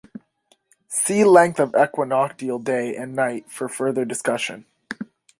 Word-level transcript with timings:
See 0.87 1.23
Length 1.23 1.59
of 1.59 1.73
equinoctial 1.75 2.57
day 2.63 2.95
and 2.95 3.15
night 3.15 3.51
for 3.51 3.69
further 3.69 4.03
discussion. 4.03 4.65